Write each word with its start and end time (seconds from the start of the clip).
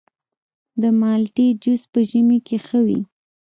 د 0.81 0.83
مالټې 0.99 1.47
جوس 1.63 1.83
په 1.91 1.99
ژمي 2.09 2.39
کې 2.47 2.57
ښه 2.67 2.79
وي. 2.85 2.99